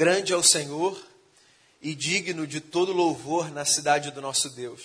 [0.00, 0.98] Grande é o Senhor
[1.82, 4.80] e digno de todo louvor na cidade do nosso Deus.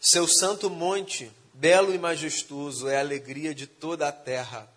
[0.00, 4.68] Seu santo monte, belo e majestoso, é a alegria de toda a terra.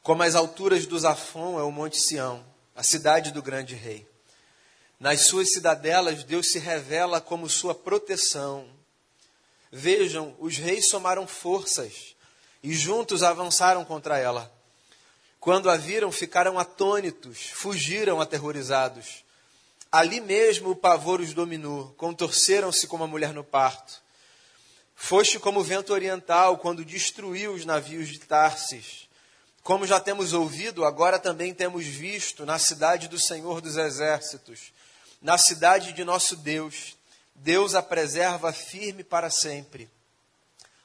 [0.00, 4.06] Como as alturas do Zafon é o monte Sião, a cidade do grande rei.
[5.00, 8.68] Nas suas cidadelas, Deus se revela como sua proteção.
[9.72, 12.14] Vejam, os reis somaram forças
[12.62, 14.55] e juntos avançaram contra ela.
[15.40, 19.24] Quando a viram, ficaram atônitos, fugiram aterrorizados.
[19.90, 24.02] Ali mesmo o pavor os dominou, contorceram-se como a mulher no parto.
[24.94, 29.06] Foste como o vento oriental quando destruiu os navios de Tarsis.
[29.62, 34.72] Como já temos ouvido, agora também temos visto na cidade do Senhor dos Exércitos,
[35.20, 36.96] na cidade de nosso Deus.
[37.34, 39.90] Deus a preserva firme para sempre.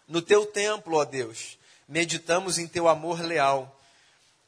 [0.08, 3.80] No teu templo, ó Deus, meditamos em teu amor leal.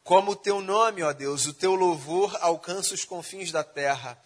[0.04, 4.22] Como o teu nome, ó Deus, o teu louvor alcança os confins da terra.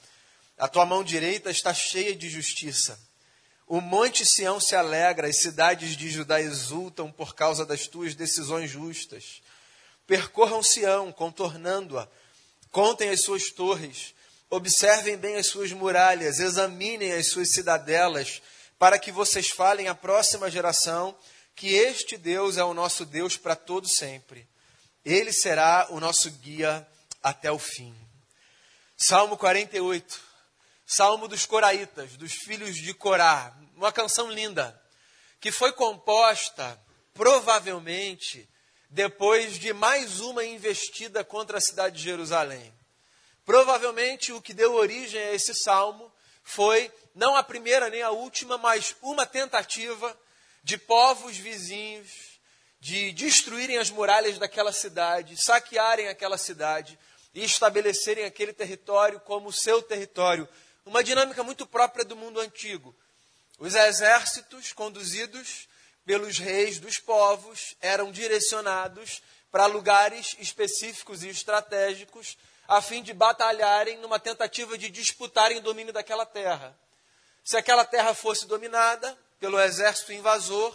[0.57, 2.99] A tua mão direita está cheia de justiça.
[3.67, 8.71] O monte Sião se alegra, as cidades de Judá exultam por causa das tuas decisões
[8.71, 9.43] justas.
[10.07, 12.07] Percorram Sião, contornando-a.
[12.71, 14.15] Contem as suas torres.
[14.49, 16.39] Observem bem as suas muralhas.
[16.39, 18.41] Examinem as suas cidadelas,
[18.79, 21.15] para que vocês falem à próxima geração
[21.55, 24.47] que este Deus é o nosso Deus para todo sempre.
[25.07, 26.85] Ele será o nosso guia
[27.23, 27.95] até o fim.
[28.97, 30.19] Salmo 48.
[30.85, 34.77] Salmo dos Coraitas, dos filhos de Corá, uma canção linda,
[35.39, 36.77] que foi composta
[37.13, 38.49] provavelmente
[38.89, 42.73] depois de mais uma investida contra a cidade de Jerusalém.
[43.45, 46.11] Provavelmente o que deu origem a esse salmo
[46.43, 50.19] foi não a primeira nem a última, mas uma tentativa
[50.65, 52.36] de povos vizinhos
[52.79, 56.97] de destruírem as muralhas daquela cidade, saquearem aquela cidade
[57.33, 60.47] e estabelecerem aquele território como seu território
[60.87, 62.95] uma dinâmica muito própria do mundo antigo.
[63.59, 65.67] Os exércitos conduzidos
[66.05, 69.21] pelos reis dos povos eram direcionados
[69.51, 72.37] para lugares específicos e estratégicos
[72.67, 76.77] a fim de batalharem numa tentativa de disputarem o domínio daquela terra.
[77.43, 80.73] Se aquela terra fosse dominada pelo exército invasor,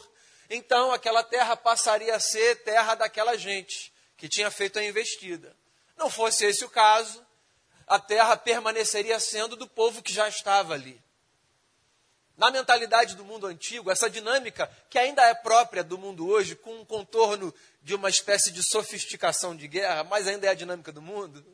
[0.54, 5.56] então aquela terra passaria a ser terra daquela gente que tinha feito a investida.
[5.96, 7.24] Não fosse esse o caso,
[7.86, 11.02] a terra permaneceria sendo do povo que já estava ali.
[12.36, 16.80] Na mentalidade do mundo antigo, essa dinâmica, que ainda é própria do mundo hoje, com
[16.80, 21.00] um contorno de uma espécie de sofisticação de guerra, mas ainda é a dinâmica do
[21.00, 21.44] mundo.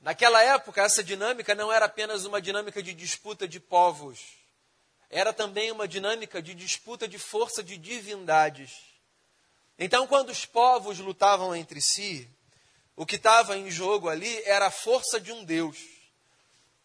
[0.00, 4.20] Naquela época, essa dinâmica não era apenas uma dinâmica de disputa de povos,
[5.10, 8.72] era também uma dinâmica de disputa de força de divindades.
[9.78, 12.28] Então, quando os povos lutavam entre si,
[12.96, 15.76] o que estava em jogo ali era a força de um Deus.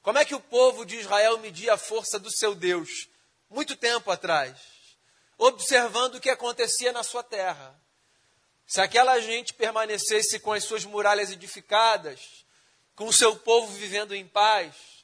[0.01, 3.07] Como é que o povo de Israel media a força do seu Deus?
[3.49, 4.57] Muito tempo atrás,
[5.37, 7.79] observando o que acontecia na sua terra.
[8.67, 12.45] Se aquela gente permanecesse com as suas muralhas edificadas,
[12.95, 15.00] com o seu povo vivendo em paz,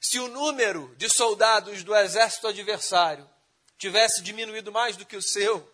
[0.00, 3.28] se o número de soldados do exército adversário
[3.76, 5.66] tivesse diminuído mais do que o seu,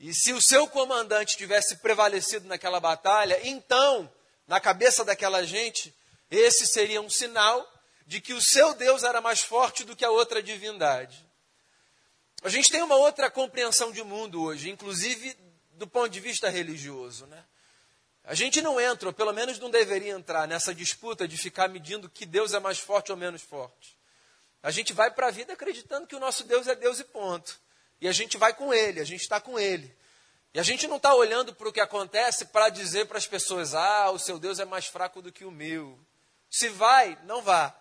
[0.00, 4.10] e se o seu comandante tivesse prevalecido naquela batalha, então,
[4.46, 5.94] na cabeça daquela gente,
[6.30, 7.66] esse seria um sinal
[8.06, 11.26] de que o seu Deus era mais forte do que a outra divindade.
[12.42, 15.36] A gente tem uma outra compreensão de mundo hoje, inclusive
[15.72, 17.26] do ponto de vista religioso.
[17.26, 17.44] Né?
[18.28, 22.10] A gente não entra, ou pelo menos não deveria entrar, nessa disputa de ficar medindo
[22.10, 23.96] que Deus é mais forte ou menos forte.
[24.62, 27.58] A gente vai para a vida acreditando que o nosso Deus é Deus e ponto.
[27.98, 29.96] E a gente vai com ele, a gente está com ele.
[30.52, 33.74] E a gente não está olhando para o que acontece para dizer para as pessoas:
[33.74, 35.98] ah, o seu Deus é mais fraco do que o meu.
[36.50, 37.74] Se vai, não vá.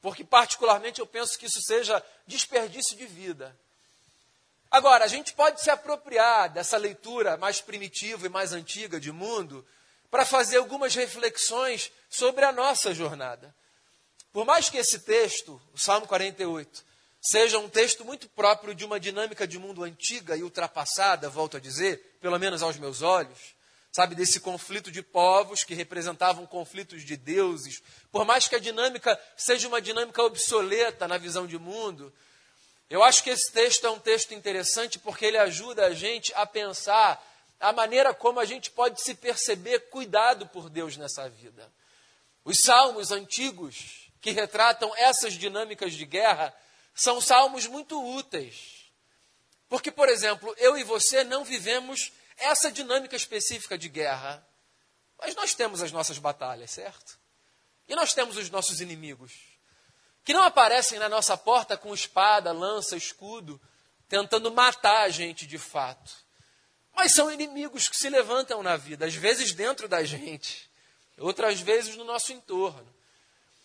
[0.00, 3.54] Porque, particularmente, eu penso que isso seja desperdício de vida.
[4.76, 9.66] Agora, a gente pode se apropriar dessa leitura mais primitiva e mais antiga de mundo
[10.10, 13.56] para fazer algumas reflexões sobre a nossa jornada.
[14.30, 16.84] Por mais que esse texto, o Salmo 48,
[17.22, 21.60] seja um texto muito próprio de uma dinâmica de mundo antiga e ultrapassada, volto a
[21.60, 23.56] dizer, pelo menos aos meus olhos,
[23.90, 29.18] sabe, desse conflito de povos que representavam conflitos de deuses, por mais que a dinâmica
[29.38, 32.12] seja uma dinâmica obsoleta na visão de mundo,
[32.88, 36.46] eu acho que esse texto é um texto interessante porque ele ajuda a gente a
[36.46, 37.22] pensar
[37.58, 41.72] a maneira como a gente pode se perceber cuidado por Deus nessa vida.
[42.44, 46.54] Os salmos antigos que retratam essas dinâmicas de guerra
[46.94, 48.90] são salmos muito úteis.
[49.68, 54.46] Porque, por exemplo, eu e você não vivemos essa dinâmica específica de guerra.
[55.18, 57.18] Mas nós temos as nossas batalhas, certo?
[57.88, 59.32] E nós temos os nossos inimigos,
[60.26, 63.60] que não aparecem na nossa porta com espada, lança, escudo,
[64.08, 66.12] tentando matar a gente de fato.
[66.92, 70.68] Mas são inimigos que se levantam na vida, às vezes dentro da gente,
[71.16, 72.92] outras vezes no nosso entorno.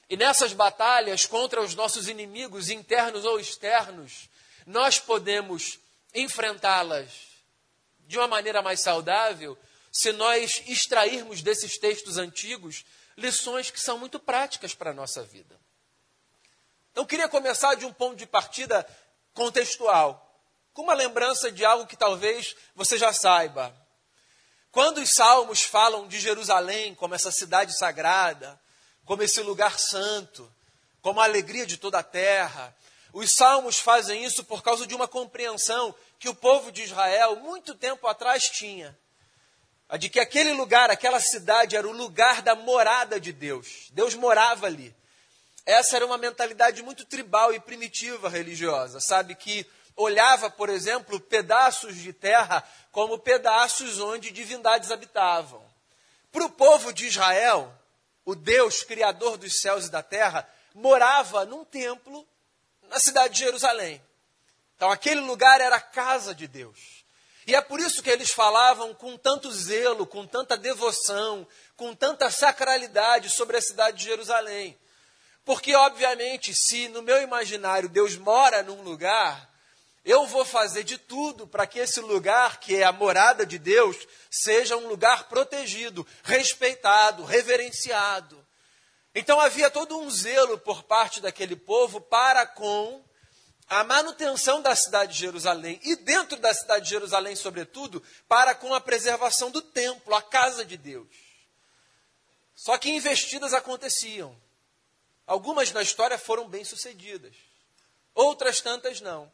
[0.08, 4.30] E nessas batalhas contra os nossos inimigos, internos ou externos,
[4.68, 5.80] nós podemos
[6.14, 7.12] enfrentá-las
[8.02, 9.58] de uma maneira mais saudável
[9.92, 12.86] se nós extrairmos desses textos antigos
[13.18, 15.60] lições que são muito práticas para a nossa vida.
[16.92, 18.86] Então, queria começar de um ponto de partida
[19.34, 20.28] contextual,
[20.74, 23.74] com uma lembrança de algo que talvez você já saiba.
[24.72, 28.60] Quando os salmos falam de Jerusalém como essa cidade sagrada,
[29.06, 30.50] como esse lugar santo,
[31.02, 32.76] como a alegria de toda a terra.
[33.12, 37.76] Os salmos fazem isso por causa de uma compreensão que o povo de Israel, muito
[37.76, 38.98] tempo atrás, tinha.
[39.90, 43.90] A de que aquele lugar, aquela cidade, era o lugar da morada de Deus.
[43.92, 44.96] Deus morava ali.
[45.66, 49.36] Essa era uma mentalidade muito tribal e primitiva religiosa, sabe?
[49.36, 49.66] Que
[49.96, 55.64] olhava, por exemplo, pedaços de terra como pedaços onde divindades habitavam.
[56.32, 57.72] Para o povo de Israel,
[58.26, 62.28] o Deus criador dos céus e da terra, morava num templo
[62.90, 64.02] na cidade de Jerusalém.
[64.76, 67.02] Então aquele lugar era a casa de Deus.
[67.46, 72.30] E é por isso que eles falavam com tanto zelo, com tanta devoção, com tanta
[72.30, 74.78] sacralidade sobre a cidade de Jerusalém.
[75.44, 79.50] Porque, obviamente, se no meu imaginário Deus mora num lugar,
[80.04, 83.96] eu vou fazer de tudo para que esse lugar, que é a morada de Deus,
[84.30, 88.44] seja um lugar protegido, respeitado, reverenciado.
[89.14, 93.04] Então havia todo um zelo por parte daquele povo para com
[93.68, 98.74] a manutenção da cidade de Jerusalém e dentro da cidade de Jerusalém, sobretudo, para com
[98.74, 101.08] a preservação do templo, a casa de Deus.
[102.56, 104.36] Só que investidas aconteciam.
[105.32, 107.34] Algumas na história foram bem-sucedidas,
[108.14, 109.32] outras tantas não.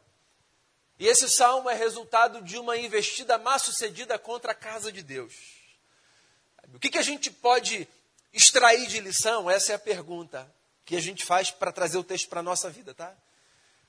[0.96, 5.34] E esse salmo é resultado de uma investida má sucedida contra a casa de Deus.
[6.72, 7.88] O que, que a gente pode
[8.32, 9.50] extrair de lição?
[9.50, 10.48] Essa é a pergunta
[10.84, 13.12] que a gente faz para trazer o texto para a nossa vida, tá?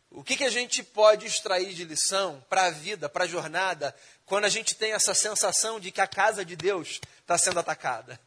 [0.09, 3.95] O que, que a gente pode extrair de lição para a vida, para a jornada,
[4.25, 8.19] quando a gente tem essa sensação de que a casa de Deus está sendo atacada?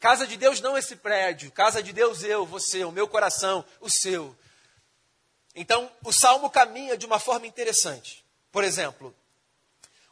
[0.00, 3.88] Casa de Deus não esse prédio, casa de Deus eu, você, o meu coração, o
[3.88, 4.36] seu.
[5.54, 8.24] Então, o salmo caminha de uma forma interessante.
[8.50, 9.14] Por exemplo,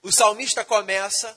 [0.03, 1.37] o salmista começa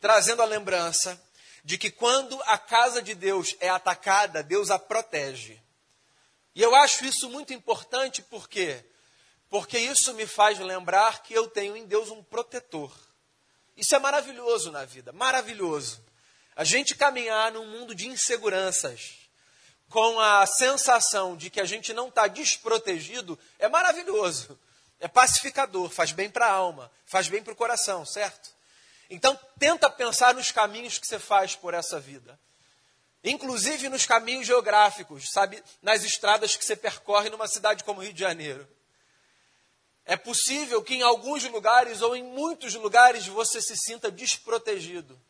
[0.00, 1.20] trazendo a lembrança
[1.64, 5.60] de que quando a casa de Deus é atacada, Deus a protege.
[6.54, 8.84] E eu acho isso muito importante por quê?
[9.48, 12.92] Porque isso me faz lembrar que eu tenho em Deus um protetor.
[13.76, 16.02] Isso é maravilhoso na vida, maravilhoso.
[16.54, 19.22] A gente caminhar num mundo de inseguranças,
[19.88, 24.58] com a sensação de que a gente não está desprotegido é maravilhoso.
[24.98, 28.50] É pacificador, faz bem para a alma, faz bem para o coração, certo?
[29.10, 32.38] Então, tenta pensar nos caminhos que você faz por essa vida.
[33.24, 35.62] Inclusive nos caminhos geográficos, sabe?
[35.82, 38.66] Nas estradas que você percorre numa cidade como Rio de Janeiro.
[40.04, 45.20] É possível que em alguns lugares ou em muitos lugares você se sinta desprotegido.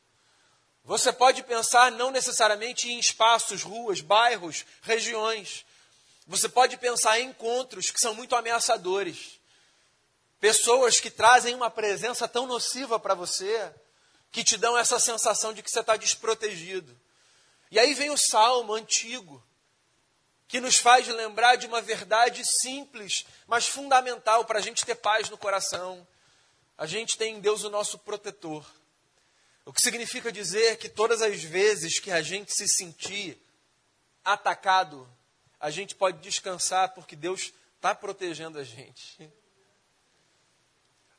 [0.84, 5.65] Você pode pensar não necessariamente em espaços, ruas, bairros, regiões.
[6.27, 9.41] Você pode pensar em encontros que são muito ameaçadores.
[10.41, 13.72] Pessoas que trazem uma presença tão nociva para você,
[14.32, 16.98] que te dão essa sensação de que você está desprotegido.
[17.70, 19.43] E aí vem o salmo antigo,
[20.48, 25.31] que nos faz lembrar de uma verdade simples, mas fundamental para a gente ter paz
[25.31, 26.06] no coração.
[26.77, 28.67] A gente tem em Deus o nosso protetor.
[29.64, 33.40] O que significa dizer que todas as vezes que a gente se sentir
[34.24, 35.08] atacado,
[35.60, 39.32] a gente pode descansar porque Deus está protegendo a gente.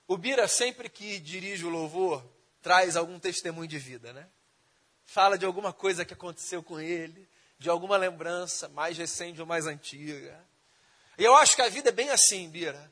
[0.08, 2.24] O Bira, sempre que dirige o louvor,
[2.62, 4.28] traz algum testemunho de vida, né?
[5.06, 9.66] Fala de alguma coisa que aconteceu com ele, de alguma lembrança mais recente ou mais
[9.66, 10.46] antiga.
[11.18, 12.92] E eu acho que a vida é bem assim, Bira.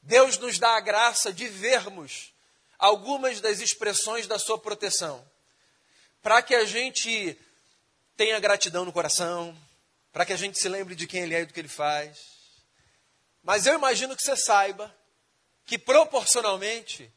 [0.00, 2.32] Deus nos dá a graça de vermos
[2.78, 5.24] algumas das expressões da sua proteção,
[6.22, 7.38] para que a gente
[8.16, 9.56] tenha gratidão no coração,
[10.12, 12.18] para que a gente se lembre de quem Ele é e do que Ele faz.
[13.42, 14.94] Mas eu imagino que você saiba
[15.64, 17.12] que proporcionalmente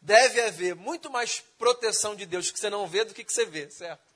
[0.00, 3.44] deve haver muito mais proteção de Deus que você não vê do que que você
[3.44, 4.06] vê, certo?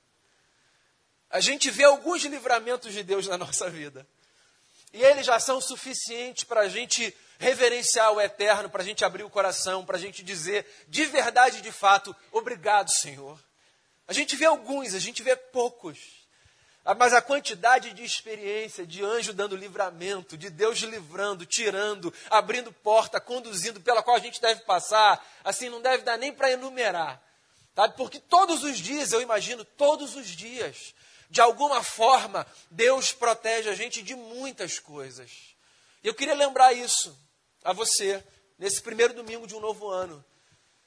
[1.29, 4.07] A gente vê alguns livramentos de Deus na nossa vida.
[4.93, 9.23] E eles já são suficientes para a gente reverenciar o eterno, para a gente abrir
[9.23, 13.37] o coração, para a gente dizer de verdade, de fato, obrigado, Senhor.
[14.07, 15.97] A gente vê alguns, a gente vê poucos.
[16.85, 22.71] Ah, mas a quantidade de experiência, de anjo dando livramento, de Deus livrando, tirando, abrindo
[22.71, 27.19] porta, conduzindo, pela qual a gente deve passar, assim, não deve dar nem para enumerar.
[27.73, 27.89] Tá?
[27.89, 30.93] Porque todos os dias, eu imagino, todos os dias,
[31.27, 35.31] de alguma forma, Deus protege a gente de muitas coisas.
[36.03, 37.17] E eu queria lembrar isso
[37.63, 38.23] a você,
[38.57, 40.23] nesse primeiro domingo de um novo ano.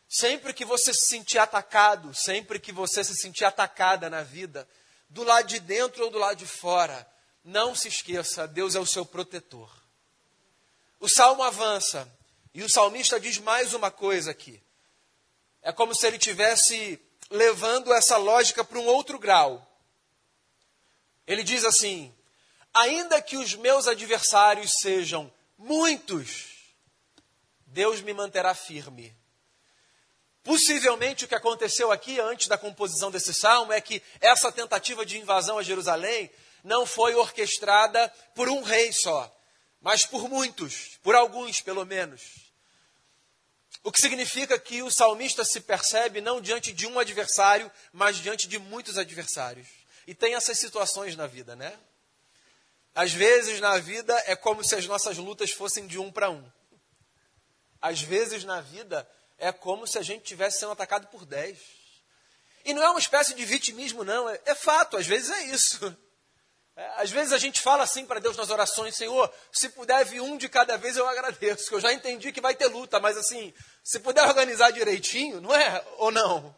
[0.09, 4.69] Sempre que você se sentir atacado, sempre que você se sentir atacada na vida,
[5.09, 7.07] do lado de dentro ou do lado de fora,
[7.43, 9.71] não se esqueça, Deus é o seu protetor.
[11.01, 12.11] O salmo avança
[12.55, 14.63] e o salmista diz mais uma coisa aqui.
[15.63, 17.01] É como se ele tivesse
[17.31, 19.67] levando essa lógica para um outro grau.
[21.27, 22.15] Ele diz assim:
[22.73, 26.54] ainda que os meus adversários sejam muitos,
[27.75, 29.15] Deus me manterá firme.
[30.45, 35.19] Possivelmente o que aconteceu aqui antes da composição desse salmo é que essa tentativa de
[35.19, 36.31] invasão a Jerusalém
[36.63, 39.31] não foi orquestrada por um rei só,
[39.81, 42.23] mas por muitos, por alguns pelo menos.
[43.83, 48.47] O que significa que o salmista se percebe não diante de um adversário, mas diante
[48.47, 49.67] de muitos adversários.
[50.07, 51.77] E tem essas situações na vida, né?
[52.95, 56.54] Às vezes na vida é como se as nossas lutas fossem de um para um.
[57.85, 61.59] Às vezes na vida é como se a gente tivesse sendo atacado por dez.
[62.65, 64.27] E não é uma espécie de vitimismo, não.
[64.27, 65.95] É, é fato, às vezes é isso.
[66.75, 70.23] É, às vezes a gente fala assim para Deus nas orações, Senhor, se puder vir
[70.23, 73.19] um de cada vez eu agradeço, que eu já entendi que vai ter luta, mas
[73.19, 73.53] assim,
[73.85, 75.85] se puder organizar direitinho, não é?
[75.99, 76.57] Ou não?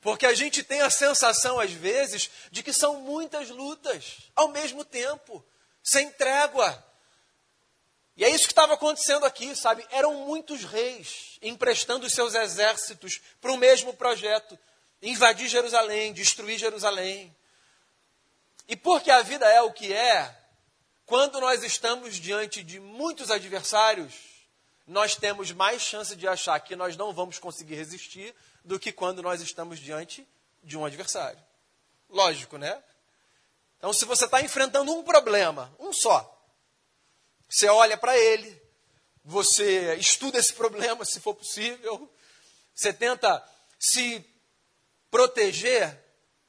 [0.00, 4.86] Porque a gente tem a sensação, às vezes, de que são muitas lutas ao mesmo
[4.86, 5.44] tempo,
[5.82, 6.82] sem trégua.
[8.16, 9.86] E é isso que estava acontecendo aqui, sabe?
[9.90, 14.58] Eram muitos reis emprestando os seus exércitos para o mesmo projeto:
[15.00, 17.34] invadir Jerusalém, destruir Jerusalém.
[18.68, 20.36] E porque a vida é o que é,
[21.06, 24.14] quando nós estamos diante de muitos adversários,
[24.86, 29.22] nós temos mais chance de achar que nós não vamos conseguir resistir do que quando
[29.22, 30.26] nós estamos diante
[30.62, 31.40] de um adversário.
[32.08, 32.80] Lógico, né?
[33.78, 36.39] Então, se você está enfrentando um problema, um só,
[37.50, 38.62] você olha para ele,
[39.24, 42.08] você estuda esse problema, se for possível,
[42.72, 43.44] você tenta
[43.78, 44.24] se
[45.10, 45.98] proteger,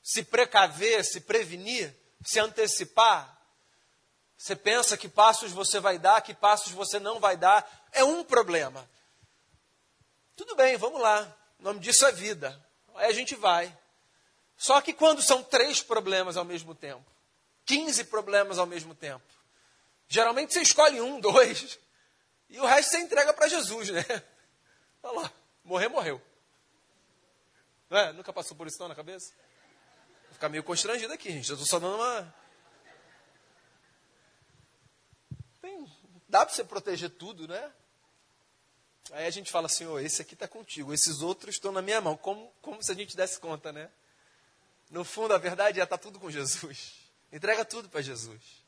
[0.04, 1.94] se precaver, se prevenir,
[2.24, 3.36] se antecipar.
[4.38, 7.68] Você pensa que passos você vai dar, que passos você não vai dar.
[7.92, 8.88] É um problema.
[10.36, 11.36] Tudo bem, vamos lá.
[11.60, 12.64] O nome disso é vida.
[12.96, 13.76] Aí a gente vai.
[14.56, 17.06] Só que quando são três problemas ao mesmo tempo,
[17.66, 19.24] 15 problemas ao mesmo tempo,
[20.12, 21.80] geralmente você escolhe um, dois,
[22.50, 24.04] e o resto você entrega para Jesus, né?
[25.02, 26.22] Olha lá, morrer, morreu.
[27.90, 28.12] É?
[28.12, 29.32] Nunca passou por isso não na cabeça?
[30.26, 31.50] Vou ficar meio constrangido aqui, gente.
[31.50, 32.36] Eu estou só dando uma.
[35.62, 35.90] Tem...
[36.28, 37.72] Dá para você proteger tudo, né?
[39.12, 42.02] Aí a gente fala assim, oh, esse aqui está contigo, esses outros estão na minha
[42.02, 42.18] mão.
[42.18, 43.90] Como, como se a gente desse conta, né?
[44.90, 46.96] No fundo, a verdade é estar tá tudo com Jesus.
[47.32, 48.61] Entrega tudo para Jesus.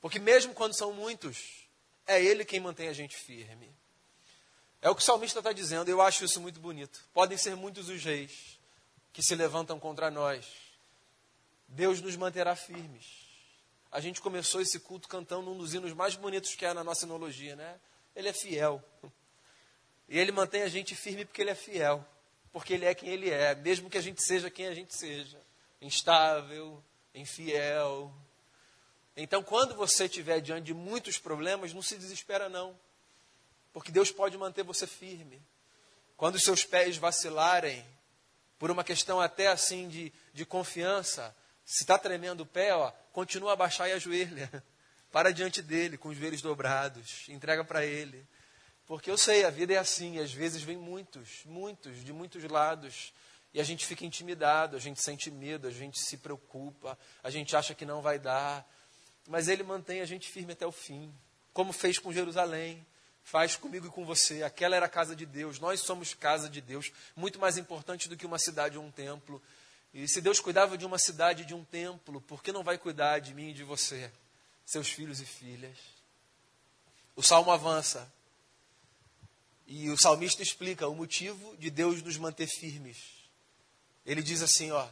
[0.00, 1.68] Porque mesmo quando são muitos,
[2.06, 3.74] é Ele quem mantém a gente firme.
[4.80, 7.04] É o que o salmista está dizendo, eu acho isso muito bonito.
[7.12, 8.58] Podem ser muitos os reis
[9.12, 10.46] que se levantam contra nós.
[11.66, 13.28] Deus nos manterá firmes.
[13.90, 17.04] A gente começou esse culto cantando um dos hinos mais bonitos que há na nossa
[17.04, 17.80] enologia, né?
[18.14, 18.82] Ele é fiel.
[20.08, 22.06] E ele mantém a gente firme porque ele é fiel.
[22.52, 25.40] Porque ele é quem ele é, mesmo que a gente seja quem a gente seja.
[25.80, 26.82] Instável,
[27.14, 28.12] infiel.
[29.20, 32.78] Então, quando você estiver diante de muitos problemas, não se desespera, não.
[33.72, 35.42] Porque Deus pode manter você firme.
[36.16, 37.84] Quando os seus pés vacilarem,
[38.60, 41.34] por uma questão até assim de, de confiança,
[41.64, 44.62] se está tremendo o pé, ó, continua a baixar e ajoelha.
[45.10, 47.28] Para diante dele, com os joelhos dobrados.
[47.28, 48.24] Entrega para ele.
[48.86, 53.12] Porque eu sei, a vida é assim, às vezes vem muitos, muitos, de muitos lados,
[53.52, 57.56] e a gente fica intimidado, a gente sente medo, a gente se preocupa, a gente
[57.56, 58.66] acha que não vai dar,
[59.28, 61.14] mas Ele mantém a gente firme até o fim,
[61.52, 62.84] como fez com Jerusalém,
[63.22, 64.42] faz comigo e com você.
[64.42, 68.16] Aquela era a casa de Deus, nós somos casa de Deus, muito mais importante do
[68.16, 69.40] que uma cidade ou um templo.
[69.92, 72.78] E se Deus cuidava de uma cidade e de um templo, por que não vai
[72.78, 74.10] cuidar de mim e de você,
[74.64, 75.76] seus filhos e filhas?
[77.14, 78.10] O salmo avança.
[79.66, 82.96] E o salmista explica o motivo de Deus nos manter firmes.
[84.06, 84.88] Ele diz assim, ó: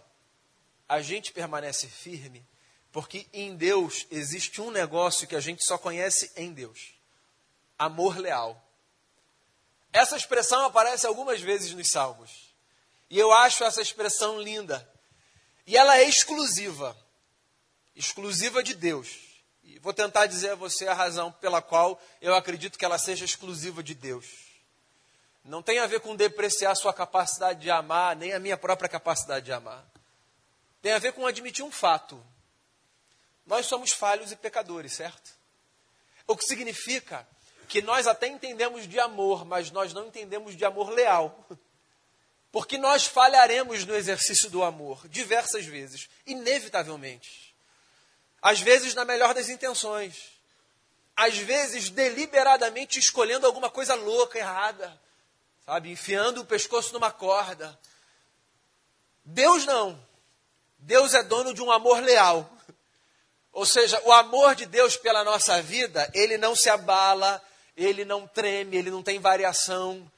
[0.87, 2.45] A gente permanece firme
[2.97, 6.95] porque em Deus existe um negócio que a gente só conhece em Deus:
[7.79, 8.59] amor leal.
[9.93, 12.55] Essa expressão aparece algumas vezes nos salmos.
[13.11, 14.91] E eu acho essa expressão linda.
[15.67, 16.97] E ela é exclusiva.
[17.95, 19.11] Exclusiva de Deus.
[19.63, 23.27] E vou tentar dizer a você a razão pela qual eu acredito que ela seja
[23.27, 24.25] exclusiva de Deus.
[25.45, 29.45] Não tem a ver com depreciar sua capacidade de amar, nem a minha própria capacidade
[29.45, 29.85] de amar.
[30.81, 32.25] Tem a ver com admitir um fato.
[33.47, 35.31] Nós somos falhos e pecadores, certo?
[36.27, 37.27] O que significa
[37.69, 41.47] que nós até entendemos de amor, mas nós não entendemos de amor leal.
[42.51, 47.55] Porque nós falharemos no exercício do amor diversas vezes, inevitavelmente.
[48.41, 50.33] Às vezes, na melhor das intenções.
[51.15, 55.01] Às vezes, deliberadamente escolhendo alguma coisa louca, errada.
[55.65, 55.91] Sabe?
[55.91, 57.79] Enfiando o pescoço numa corda.
[59.25, 60.01] Deus não.
[60.79, 62.56] Deus é dono de um amor leal.
[63.57, 67.43] Ou seja, o amor de Deus pela nossa vida, ele não se abala,
[67.75, 70.13] ele não treme, ele não tem variação.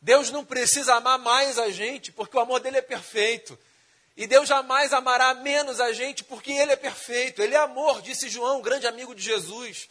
[0.00, 3.58] Deus não precisa amar mais a gente, porque o amor dele é perfeito.
[4.16, 7.42] E Deus jamais amará menos a gente, porque ele é perfeito.
[7.42, 9.88] Ele é amor, disse João, grande amigo de Jesus.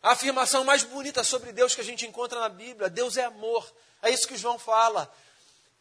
[0.00, 3.68] A afirmação mais bonita sobre Deus que a gente encontra na Bíblia: Deus é amor.
[4.00, 5.12] É isso que João fala.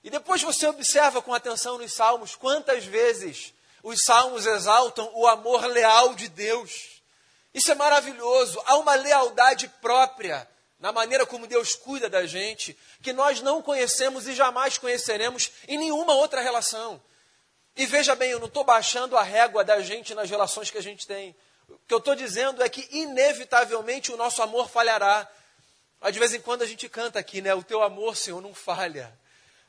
[0.04, 3.54] E depois você observa com atenção nos Salmos quantas vezes
[3.88, 7.02] os salmos exaltam o amor leal de Deus.
[7.54, 8.62] Isso é maravilhoso.
[8.66, 10.46] Há uma lealdade própria
[10.78, 15.78] na maneira como Deus cuida da gente, que nós não conhecemos e jamais conheceremos em
[15.78, 17.02] nenhuma outra relação.
[17.78, 20.84] E veja bem, eu não estou baixando a régua da gente nas relações que a
[20.84, 21.34] gente tem.
[21.70, 25.26] O que eu estou dizendo é que, inevitavelmente, o nosso amor falhará.
[26.02, 27.56] Mas de vez em quando a gente canta aqui, né?
[27.56, 29.18] O teu amor, Senhor, não falha.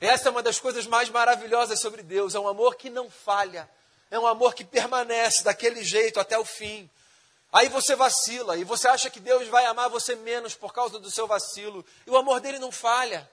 [0.00, 2.34] Essa é uma das coisas mais maravilhosas sobre Deus.
[2.34, 3.68] É um amor que não falha.
[4.10, 6.88] É um amor que permanece daquele jeito até o fim.
[7.52, 11.10] Aí você vacila e você acha que Deus vai amar você menos por causa do
[11.10, 11.84] seu vacilo.
[12.06, 13.28] E o amor dele não falha.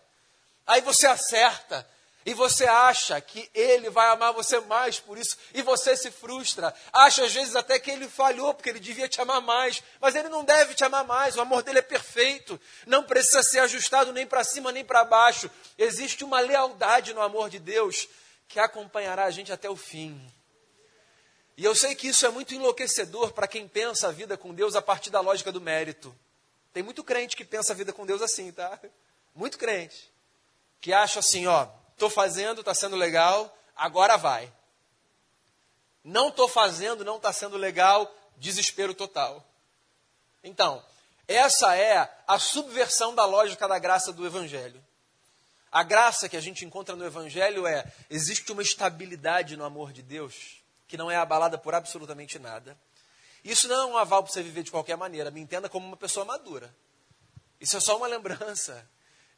[0.66, 1.88] Aí você acerta
[2.26, 6.74] e você acha que ele vai amar você mais por isso e você se frustra.
[6.92, 10.30] Acha às vezes até que ele falhou porque ele devia te amar mais, mas ele
[10.30, 11.36] não deve te amar mais.
[11.36, 12.60] O amor dele é perfeito.
[12.88, 15.52] Não precisa ser ajustado nem para cima nem para baixo.
[15.78, 18.08] Existe uma lealdade no amor de Deus
[18.48, 20.20] que acompanhará a gente até o fim.
[21.58, 24.76] E eu sei que isso é muito enlouquecedor para quem pensa a vida com Deus
[24.76, 26.14] a partir da lógica do mérito.
[26.74, 28.78] Tem muito crente que pensa a vida com Deus assim, tá?
[29.34, 30.12] Muito crente.
[30.82, 34.52] Que acha assim, ó, estou fazendo, está sendo legal, agora vai.
[36.04, 39.44] Não estou fazendo, não está sendo legal, desespero total.
[40.44, 40.84] Então,
[41.28, 44.84] essa é a subversão da lógica da graça do Evangelho.
[45.72, 50.02] A graça que a gente encontra no Evangelho é: existe uma estabilidade no amor de
[50.02, 52.78] Deus que não é abalada por absolutamente nada.
[53.44, 55.30] Isso não é um aval para você viver de qualquer maneira.
[55.30, 56.76] Me entenda como uma pessoa madura.
[57.60, 58.88] Isso é só uma lembrança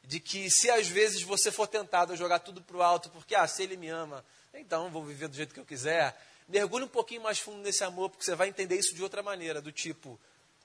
[0.02, 3.34] de que se às vezes você for tentado a jogar tudo para o alto, porque
[3.34, 6.88] ah, se ele me ama, então vou viver do jeito que eu quiser, mergulhe um
[6.88, 10.18] pouquinho mais fundo nesse amor, porque você vai entender isso de outra maneira, do tipo,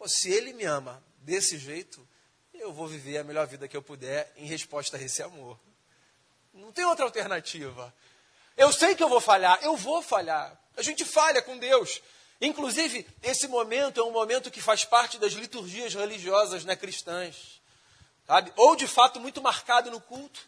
[0.06, 2.08] se ele me ama desse jeito,
[2.54, 5.60] eu vou viver a melhor vida que eu puder em resposta a esse amor.
[6.54, 7.94] Não tem outra alternativa.
[8.56, 10.58] Eu sei que eu vou falhar, eu vou falhar.
[10.76, 12.02] A gente falha com Deus.
[12.42, 17.62] Inclusive, esse momento é um momento que faz parte das liturgias religiosas né, cristãs.
[18.28, 18.52] Sabe?
[18.56, 20.42] Ou de fato muito marcado no culto,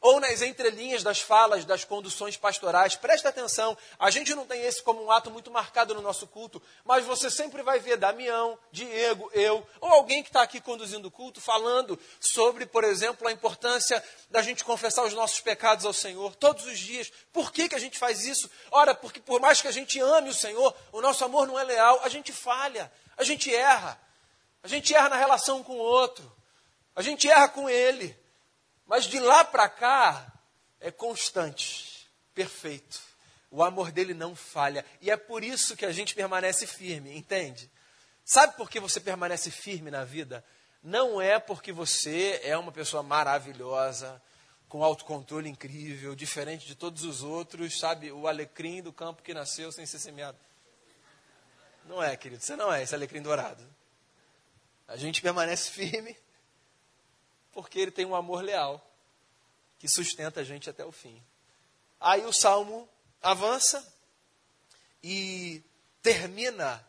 [0.00, 2.94] ou nas entrelinhas das falas das conduções pastorais.
[2.94, 6.62] Presta atenção, a gente não tem esse como um ato muito marcado no nosso culto,
[6.84, 11.10] mas você sempre vai ver Damião, Diego, eu, ou alguém que está aqui conduzindo o
[11.10, 16.34] culto, falando sobre, por exemplo, a importância da gente confessar os nossos pecados ao Senhor
[16.36, 17.10] todos os dias.
[17.32, 18.50] Por que, que a gente faz isso?
[18.70, 21.64] Ora, porque por mais que a gente ame o Senhor, o nosso amor não é
[21.64, 24.00] leal, a gente falha, a gente erra.
[24.66, 26.30] A gente erra na relação com o outro,
[26.96, 28.18] a gente erra com ele.
[28.86, 30.32] Mas de lá para cá
[30.80, 33.00] é constante, perfeito.
[33.50, 34.84] O amor dele não falha.
[35.00, 37.70] E é por isso que a gente permanece firme, entende?
[38.24, 40.44] Sabe por que você permanece firme na vida?
[40.82, 44.22] Não é porque você é uma pessoa maravilhosa,
[44.68, 48.10] com autocontrole incrível, diferente de todos os outros, sabe?
[48.12, 50.38] O alecrim do campo que nasceu sem ser semeado.
[51.84, 53.64] Não é, querido, você não é esse alecrim dourado.
[54.88, 56.16] A gente permanece firme
[57.56, 58.86] porque ele tem um amor leal
[59.78, 61.22] que sustenta a gente até o fim.
[61.98, 62.86] Aí o salmo
[63.22, 63.82] avança
[65.02, 65.62] e
[66.02, 66.86] termina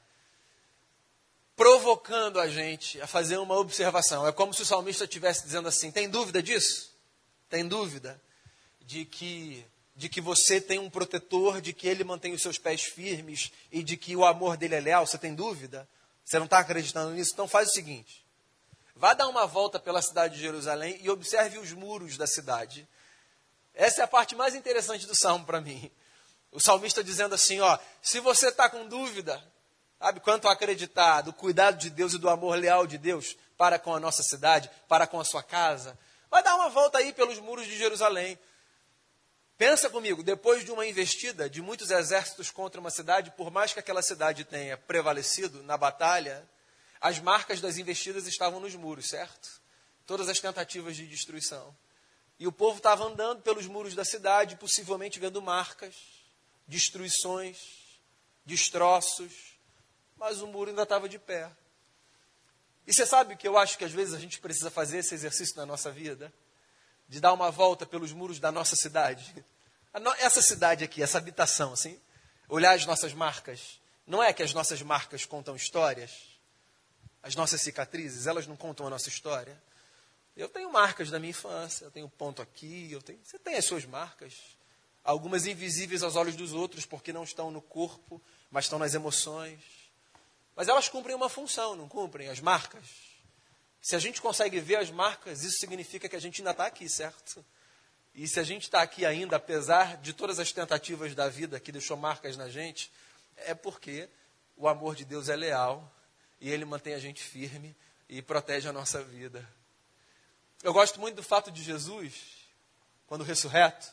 [1.55, 4.27] provocando a gente a fazer uma observação.
[4.27, 6.93] É como se o salmista estivesse dizendo assim: tem dúvida disso?
[7.49, 8.21] Tem dúvida
[8.81, 12.83] de que de que você tem um protetor, de que ele mantém os seus pés
[12.83, 15.07] firmes e de que o amor dele é leal?
[15.07, 15.87] Você tem dúvida?
[16.25, 17.31] Você não está acreditando nisso?
[17.31, 18.26] Então faz o seguinte:
[18.97, 22.87] Vá dar uma volta pela cidade de Jerusalém e observe os muros da cidade.
[23.73, 25.91] Essa é a parte mais interessante do salmo para mim.
[26.51, 29.39] O salmista dizendo assim: ó, se você está com dúvida,
[29.99, 33.93] sabe, quanto acreditar do cuidado de Deus e do amor leal de Deus para com
[33.93, 35.97] a nossa cidade, para com a sua casa,
[36.31, 38.37] vai dar uma volta aí pelos muros de Jerusalém.
[39.59, 43.79] Pensa comigo, depois de uma investida de muitos exércitos contra uma cidade, por mais que
[43.79, 46.47] aquela cidade tenha prevalecido na batalha,
[46.99, 49.61] as marcas das investidas estavam nos muros, certo?
[50.05, 51.75] Todas as tentativas de destruição.
[52.39, 55.95] E o povo estava andando pelos muros da cidade, possivelmente vendo marcas,
[56.67, 57.57] destruições,
[58.45, 59.57] destroços,
[60.17, 61.49] mas o muro ainda estava de pé.
[62.85, 65.55] E você sabe que eu acho que às vezes a gente precisa fazer esse exercício
[65.57, 66.31] na nossa vida?
[67.07, 69.33] de dar uma volta pelos muros da nossa cidade.
[70.19, 71.99] Essa cidade aqui, essa habitação, assim,
[72.47, 73.81] olhar as nossas marcas.
[74.05, 76.11] Não é que as nossas marcas contam histórias?
[77.21, 79.61] As nossas cicatrizes, elas não contam a nossa história?
[80.35, 83.65] Eu tenho marcas da minha infância, eu tenho ponto aqui, eu tenho, você tem as
[83.65, 84.35] suas marcas.
[85.03, 89.61] Algumas invisíveis aos olhos dos outros, porque não estão no corpo, mas estão nas emoções.
[90.55, 92.29] Mas elas cumprem uma função, não cumprem?
[92.29, 92.85] As marcas.
[93.81, 96.89] Se a gente consegue ver as marcas, isso significa que a gente ainda está aqui,
[96.89, 97.43] certo?
[98.13, 101.71] E se a gente está aqui ainda, apesar de todas as tentativas da vida que
[101.71, 102.91] deixou marcas na gente,
[103.37, 104.09] é porque
[104.55, 105.89] o amor de Deus é leal
[106.39, 107.75] e ele mantém a gente firme
[108.07, 109.47] e protege a nossa vida.
[110.63, 112.13] Eu gosto muito do fato de Jesus,
[113.05, 113.87] quando ressurreto,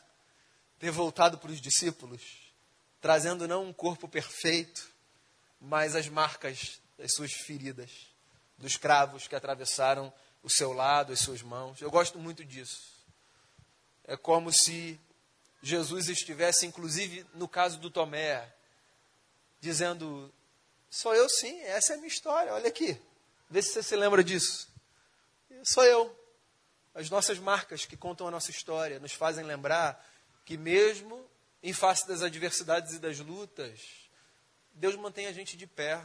[0.79, 2.21] ter voltado para os discípulos,
[2.99, 4.89] trazendo não um corpo perfeito,
[5.59, 7.91] mas as marcas das suas feridas
[8.57, 11.81] dos cravos que atravessaram o seu lado, as suas mãos.
[11.81, 12.95] Eu gosto muito disso.
[14.05, 14.99] É como se
[15.61, 18.47] Jesus estivesse, inclusive no caso do Tomé,
[19.59, 20.31] dizendo:
[20.95, 22.97] Sou eu sim, essa é a minha história, olha aqui.
[23.49, 24.69] Vê se você se lembra disso.
[25.61, 26.17] Sou eu.
[26.93, 30.01] As nossas marcas que contam a nossa história nos fazem lembrar
[30.45, 31.29] que, mesmo
[31.61, 34.09] em face das adversidades e das lutas,
[34.71, 36.01] Deus mantém a gente de pé.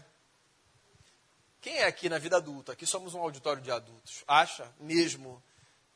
[1.60, 2.72] Quem é aqui na vida adulta?
[2.72, 4.24] Aqui somos um auditório de adultos.
[4.26, 5.40] Acha mesmo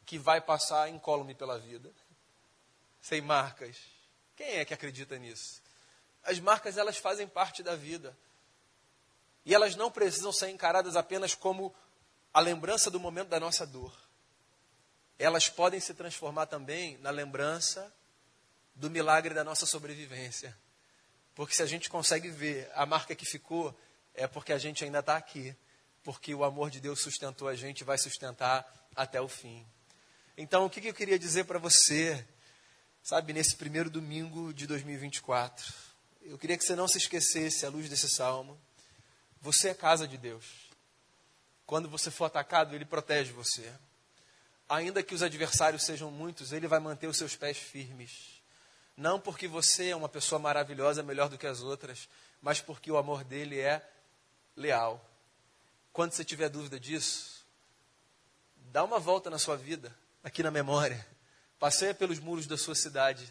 [0.07, 1.90] que vai passar incólume pela vida?
[3.02, 3.76] Sem marcas.
[4.37, 5.61] Quem é que acredita nisso?
[6.22, 8.16] As marcas, elas fazem parte da vida.
[9.44, 11.74] E elas não precisam ser encaradas apenas como
[12.33, 13.94] a lembrança do momento da nossa dor.
[15.18, 17.92] Elas podem se transformar também na lembrança
[18.74, 20.57] do milagre da nossa sobrevivência.
[21.35, 23.76] Porque se a gente consegue ver a marca que ficou,
[24.14, 25.54] é porque a gente ainda está aqui,
[26.02, 29.66] porque o amor de Deus sustentou a gente e vai sustentar até o fim.
[30.37, 32.26] Então, o que, eu queria dizer para você,
[33.02, 35.72] sabe, nesse primeiro domingo de 2024?
[36.22, 38.59] Eu queria que você não se esquecesse, à luz desse salmo,
[39.44, 40.46] você é casa de Deus.
[41.66, 43.70] Quando você for atacado, Ele protege você.
[44.66, 48.42] Ainda que os adversários sejam muitos, Ele vai manter os seus pés firmes.
[48.96, 52.09] Não porque você é uma pessoa maravilhosa, melhor do que as outras,
[52.40, 53.87] mas porque o amor dele é
[54.57, 54.98] leal.
[55.92, 57.44] Quando você tiver dúvida disso,
[58.72, 61.07] dá uma volta na sua vida, aqui na memória.
[61.59, 63.30] Passeia pelos muros da sua cidade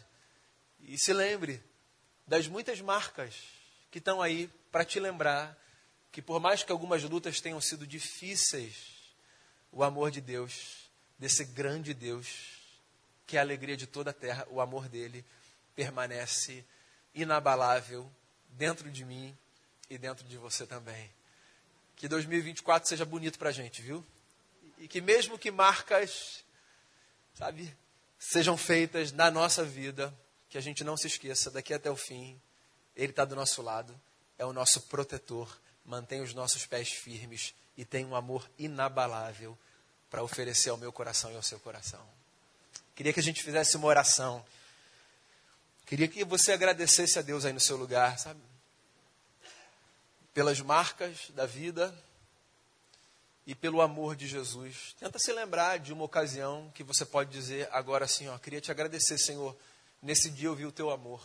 [0.78, 1.60] e se lembre
[2.24, 3.34] das muitas marcas
[3.90, 5.63] que estão aí para te lembrar
[6.14, 8.94] que, por mais que algumas lutas tenham sido difíceis,
[9.72, 12.56] o amor de Deus, desse grande Deus,
[13.26, 15.24] que é a alegria de toda a terra, o amor dele
[15.74, 16.64] permanece
[17.16, 18.08] inabalável
[18.50, 19.36] dentro de mim
[19.90, 21.10] e dentro de você também.
[21.96, 24.06] Que 2024 seja bonito para a gente, viu?
[24.78, 26.44] E que mesmo que marcas,
[27.34, 27.76] sabe,
[28.20, 30.16] sejam feitas na nossa vida,
[30.48, 32.40] que a gente não se esqueça, daqui até o fim,
[32.94, 34.00] Ele está do nosso lado,
[34.38, 39.58] é o nosso protetor, mantém os nossos pés firmes e tem um amor inabalável
[40.10, 42.04] para oferecer ao meu coração e ao seu coração.
[42.94, 44.44] Queria que a gente fizesse uma oração.
[45.86, 48.40] Queria que você agradecesse a Deus aí no seu lugar, sabe?
[50.34, 51.96] pelas marcas da vida
[53.46, 54.96] e pelo amor de Jesus.
[54.98, 58.70] Tenta se lembrar de uma ocasião que você pode dizer agora assim, ó, queria te
[58.70, 59.56] agradecer, Senhor,
[60.02, 61.22] nesse dia eu vi o teu amor.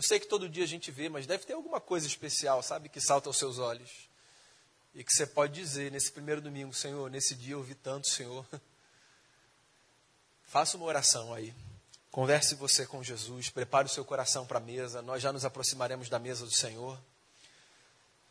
[0.00, 2.88] Eu sei que todo dia a gente vê, mas deve ter alguma coisa especial, sabe,
[2.88, 4.08] que salta aos seus olhos.
[4.94, 8.46] E que você pode dizer nesse primeiro domingo, Senhor, nesse dia eu vi tanto, Senhor.
[10.42, 11.52] Faça uma oração aí.
[12.10, 15.02] Converse você com Jesus, prepare o seu coração para a mesa.
[15.02, 16.98] Nós já nos aproximaremos da mesa do Senhor.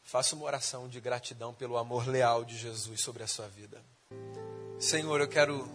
[0.03, 3.79] Faça uma oração de gratidão pelo amor leal de Jesus sobre a sua vida.
[4.79, 5.69] Senhor, eu quero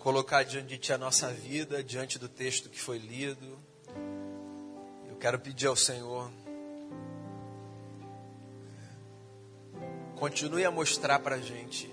[0.00, 3.58] colocar diante de Ti a nossa vida, diante do texto que foi lido.
[5.16, 6.30] Eu quero pedir ao Senhor,
[10.14, 11.90] continue a mostrar para a gente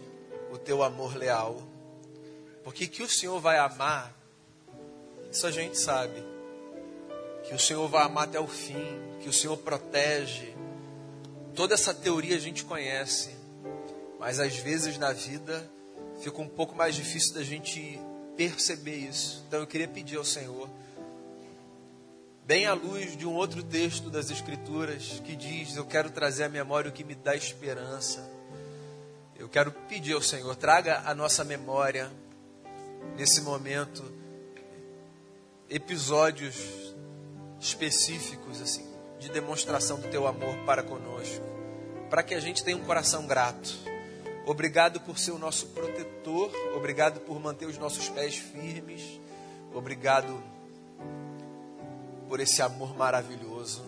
[0.52, 1.64] o Teu amor leal.
[2.66, 4.14] Porque que o Senhor vai amar
[5.32, 6.22] Isso a gente sabe.
[7.46, 8.86] Que o Senhor vai amar até o fim,
[9.22, 10.54] que o Senhor protege.
[11.56, 13.34] Toda essa teoria a gente conhece.
[14.20, 15.66] Mas às vezes na vida
[16.20, 17.98] fica um pouco mais difícil da gente
[18.36, 19.46] perceber isso.
[19.48, 20.70] Então eu queria pedir ao Senhor,
[22.46, 26.50] bem à luz de um outro texto das Escrituras que diz: Eu quero trazer à
[26.50, 28.30] memória o que me dá esperança.
[29.38, 32.12] Eu quero pedir ao Senhor, traga à nossa memória,
[33.18, 34.04] nesse momento,
[35.70, 36.56] episódios
[37.60, 38.86] específicos, assim,
[39.20, 41.44] de demonstração do teu amor para conosco,
[42.10, 43.94] para que a gente tenha um coração grato
[44.46, 46.52] Obrigado por ser o nosso protetor.
[46.76, 49.02] Obrigado por manter os nossos pés firmes.
[49.74, 50.44] Obrigado
[52.34, 53.84] por esse amor maravilhoso.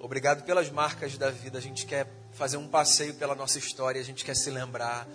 [0.00, 1.58] Obrigado pelas marcas da vida.
[1.58, 4.00] A gente quer fazer um passeio pela nossa história.
[4.00, 5.06] A gente quer se lembrar.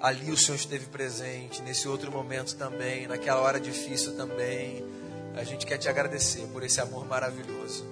[0.00, 1.60] Ali o Senhor esteve presente.
[1.60, 3.06] Nesse outro momento também.
[3.06, 4.82] Naquela hora difícil também.
[5.36, 7.84] A gente quer te agradecer por esse amor maravilhoso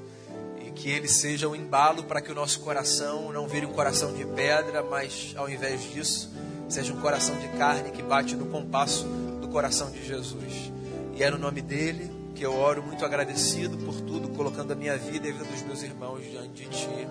[0.74, 4.24] que ele seja um embalo para que o nosso coração não vire um coração de
[4.24, 6.32] pedra, mas ao invés disso,
[6.70, 9.04] seja um coração de carne que bate no compasso
[9.42, 10.72] do coração de Jesus.
[11.14, 14.96] E é no nome dele que eu oro muito agradecido por tudo, colocando a minha
[14.96, 17.06] vida e a vida dos meus irmãos diante de ti.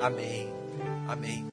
[0.00, 0.54] Amém.
[1.08, 1.44] Amém.